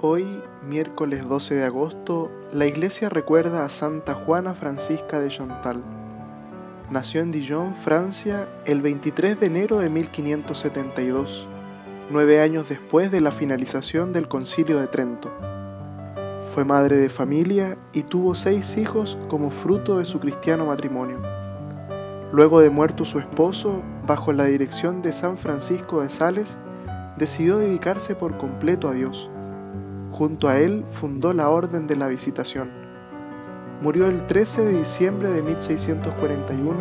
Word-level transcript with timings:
Hoy, 0.00 0.40
miércoles 0.62 1.28
12 1.28 1.56
de 1.56 1.64
agosto, 1.64 2.30
la 2.52 2.66
iglesia 2.66 3.08
recuerda 3.08 3.64
a 3.64 3.68
Santa 3.68 4.14
Juana 4.14 4.54
Francisca 4.54 5.18
de 5.18 5.26
Chantal. 5.26 5.82
Nació 6.88 7.20
en 7.20 7.32
Dijon, 7.32 7.74
Francia, 7.74 8.48
el 8.64 8.80
23 8.80 9.40
de 9.40 9.46
enero 9.46 9.78
de 9.78 9.90
1572, 9.90 11.48
nueve 12.10 12.40
años 12.40 12.68
después 12.68 13.10
de 13.10 13.20
la 13.20 13.32
finalización 13.32 14.12
del 14.12 14.28
Concilio 14.28 14.78
de 14.78 14.86
Trento. 14.86 15.32
Fue 16.54 16.64
madre 16.64 16.96
de 16.98 17.08
familia 17.08 17.76
y 17.92 18.04
tuvo 18.04 18.36
seis 18.36 18.78
hijos 18.78 19.18
como 19.26 19.50
fruto 19.50 19.98
de 19.98 20.04
su 20.04 20.20
cristiano 20.20 20.66
matrimonio. 20.66 21.20
Luego 22.30 22.60
de 22.60 22.70
muerto 22.70 23.04
su 23.04 23.18
esposo, 23.18 23.82
bajo 24.06 24.32
la 24.32 24.44
dirección 24.44 25.02
de 25.02 25.12
San 25.12 25.36
Francisco 25.36 26.02
de 26.02 26.10
Sales, 26.10 26.56
decidió 27.16 27.58
dedicarse 27.58 28.14
por 28.14 28.38
completo 28.38 28.86
a 28.86 28.92
Dios 28.92 29.28
Junto 30.12 30.48
a 30.48 30.58
él 30.58 30.84
fundó 30.90 31.32
la 31.32 31.48
Orden 31.50 31.86
de 31.86 31.96
la 31.96 32.08
Visitación. 32.08 32.70
Murió 33.80 34.06
el 34.06 34.26
13 34.26 34.64
de 34.64 34.78
diciembre 34.78 35.30
de 35.30 35.42
1641 35.42 36.74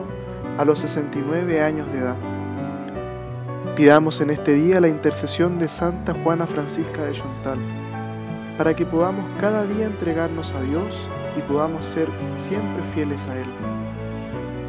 a 0.57 0.65
los 0.65 0.79
69 0.79 1.61
años 1.61 1.91
de 1.91 1.99
edad. 1.99 2.17
Pidamos 3.75 4.21
en 4.21 4.31
este 4.31 4.53
día 4.53 4.79
la 4.79 4.87
intercesión 4.87 5.59
de 5.59 5.67
Santa 5.67 6.15
Juana 6.23 6.47
Francisca 6.47 7.05
de 7.05 7.11
Chantal, 7.11 7.59
para 8.57 8.75
que 8.75 8.87
podamos 8.87 9.23
cada 9.39 9.65
día 9.67 9.85
entregarnos 9.85 10.53
a 10.53 10.61
Dios 10.61 11.07
y 11.37 11.41
podamos 11.41 11.85
ser 11.85 12.07
siempre 12.33 12.81
fieles 12.95 13.27
a 13.27 13.37
Él. 13.37 13.45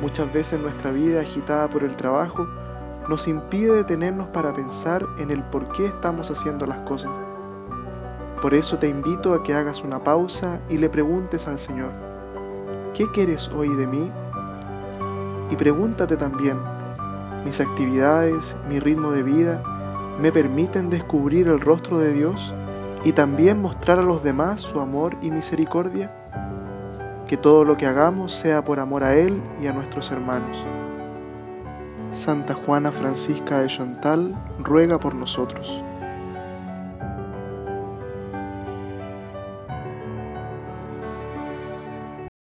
Muchas 0.02 0.30
veces 0.30 0.60
nuestra 0.60 0.90
vida 0.90 1.20
agitada 1.20 1.70
por 1.70 1.84
el 1.84 1.96
trabajo 1.96 2.46
nos 3.08 3.26
impide 3.28 3.76
detenernos 3.76 4.28
para 4.28 4.52
pensar 4.52 5.06
en 5.16 5.30
el 5.30 5.42
por 5.44 5.72
qué 5.72 5.86
estamos 5.86 6.30
haciendo 6.30 6.66
las 6.66 6.78
cosas. 6.80 7.27
Por 8.40 8.54
eso 8.54 8.78
te 8.78 8.88
invito 8.88 9.34
a 9.34 9.42
que 9.42 9.52
hagas 9.52 9.82
una 9.82 10.04
pausa 10.04 10.60
y 10.68 10.78
le 10.78 10.88
preguntes 10.88 11.48
al 11.48 11.58
Señor, 11.58 11.90
¿qué 12.94 13.10
quieres 13.10 13.48
hoy 13.48 13.68
de 13.74 13.88
mí? 13.88 14.12
Y 15.50 15.56
pregúntate 15.56 16.16
también, 16.16 16.56
¿mis 17.44 17.60
actividades, 17.60 18.56
mi 18.68 18.78
ritmo 18.78 19.10
de 19.10 19.24
vida 19.24 19.60
me 20.20 20.30
permiten 20.30 20.88
descubrir 20.88 21.48
el 21.48 21.60
rostro 21.60 21.98
de 21.98 22.12
Dios 22.12 22.54
y 23.04 23.10
también 23.10 23.60
mostrar 23.60 23.98
a 23.98 24.02
los 24.02 24.22
demás 24.22 24.60
su 24.60 24.80
amor 24.80 25.16
y 25.20 25.32
misericordia? 25.32 26.14
Que 27.26 27.36
todo 27.36 27.64
lo 27.64 27.76
que 27.76 27.86
hagamos 27.86 28.32
sea 28.32 28.62
por 28.62 28.78
amor 28.78 29.02
a 29.02 29.16
Él 29.16 29.42
y 29.60 29.66
a 29.66 29.72
nuestros 29.72 30.12
hermanos. 30.12 30.64
Santa 32.12 32.54
Juana 32.54 32.92
Francisca 32.92 33.58
de 33.60 33.66
Chantal 33.66 34.34
ruega 34.60 35.00
por 35.00 35.16
nosotros. 35.16 35.82